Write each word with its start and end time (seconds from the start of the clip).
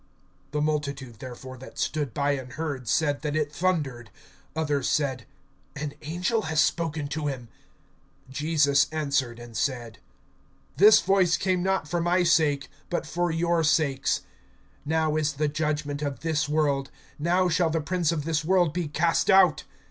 (29)The 0.51 0.63
multitude 0.63 1.15
therefore 1.19 1.57
that 1.59 1.77
stood 1.77 2.11
by 2.11 2.31
and 2.31 2.53
heard, 2.53 2.87
said 2.87 3.21
that 3.21 3.35
it 3.35 3.51
thundered; 3.53 4.09
others 4.55 4.89
said: 4.89 5.27
An 5.75 5.93
angel 6.01 6.41
has 6.49 6.59
spoken 6.59 7.07
to 7.09 7.27
him. 7.27 7.49
(30)Jesus 8.31 8.91
answered 8.91 9.37
and 9.37 9.55
said: 9.55 9.99
This 10.77 11.01
voice 11.01 11.37
came 11.37 11.61
not 11.61 11.87
for 11.87 12.01
my 12.01 12.23
sake, 12.23 12.67
but 12.89 13.05
for 13.05 13.29
your 13.29 13.63
sakes. 13.63 14.21
(31)Now 14.89 15.19
is 15.19 15.33
the 15.33 15.47
judgment 15.47 16.01
of 16.01 16.21
this 16.21 16.49
world; 16.49 16.89
now 17.19 17.47
shall 17.47 17.69
the 17.69 17.79
prince 17.79 18.11
of 18.11 18.23
this 18.25 18.43
world 18.43 18.73
be 18.73 18.87
cast 18.87 19.29
out. 19.29 19.65